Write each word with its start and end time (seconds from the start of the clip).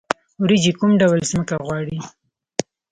وریجې 0.41 0.71
کوم 0.79 0.91
ډول 1.01 1.19
ځمکه 1.31 1.55
غواړي؟ 1.65 1.97